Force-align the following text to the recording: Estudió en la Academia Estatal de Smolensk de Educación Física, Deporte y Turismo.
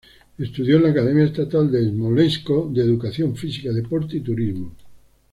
Estudió 0.39 0.77
en 0.77 0.81
la 0.85 0.89
Academia 0.89 1.25
Estatal 1.25 1.71
de 1.71 1.87
Smolensk 1.91 2.49
de 2.71 2.81
Educación 2.81 3.35
Física, 3.35 3.71
Deporte 3.71 4.17
y 4.17 4.21
Turismo. 4.21 4.75